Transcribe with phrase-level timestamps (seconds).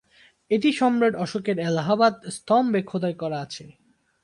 [0.51, 3.65] এটি সম্রাট অশোকের এলাহাবাদ স্তম্ভে খোদাই করা আছে।